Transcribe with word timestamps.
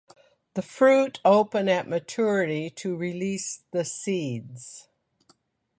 The 0.55 0.63
fruit 0.63 1.19
open 1.23 1.69
at 1.69 1.87
maturity 1.87 2.71
to 2.71 2.97
release 2.97 3.61
the 3.69 3.85
seeds. 3.85 4.87